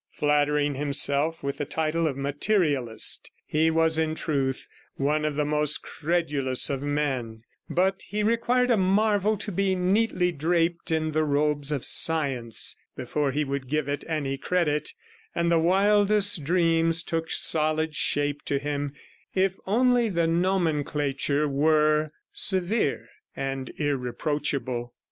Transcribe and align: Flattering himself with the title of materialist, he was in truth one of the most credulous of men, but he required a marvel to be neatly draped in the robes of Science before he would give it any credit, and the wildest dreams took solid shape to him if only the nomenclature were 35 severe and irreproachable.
Flattering 0.09 0.73
himself 0.73 1.43
with 1.43 1.59
the 1.59 1.65
title 1.65 2.07
of 2.07 2.17
materialist, 2.17 3.29
he 3.45 3.69
was 3.69 3.99
in 3.99 4.15
truth 4.15 4.67
one 4.95 5.23
of 5.23 5.35
the 5.35 5.45
most 5.45 5.83
credulous 5.83 6.71
of 6.71 6.81
men, 6.81 7.43
but 7.69 8.01
he 8.07 8.23
required 8.23 8.71
a 8.71 8.77
marvel 8.77 9.37
to 9.37 9.51
be 9.51 9.75
neatly 9.75 10.31
draped 10.31 10.89
in 10.91 11.11
the 11.11 11.23
robes 11.23 11.71
of 11.71 11.85
Science 11.85 12.75
before 12.95 13.31
he 13.31 13.43
would 13.43 13.67
give 13.69 13.87
it 13.87 14.03
any 14.07 14.39
credit, 14.39 14.91
and 15.35 15.51
the 15.51 15.59
wildest 15.59 16.43
dreams 16.43 17.03
took 17.03 17.29
solid 17.29 17.93
shape 17.93 18.41
to 18.45 18.57
him 18.57 18.93
if 19.35 19.55
only 19.67 20.09
the 20.09 20.25
nomenclature 20.25 21.47
were 21.47 22.05
35 22.05 22.11
severe 22.33 23.09
and 23.35 23.69
irreproachable. 23.77 24.95